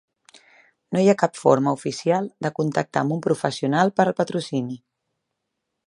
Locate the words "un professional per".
3.17-4.07